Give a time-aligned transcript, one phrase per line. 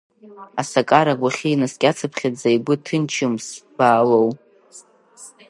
[0.61, 4.29] Асакара агәахьы инаскьацыԥхьаза игәы ҭынчымзт Баалоу.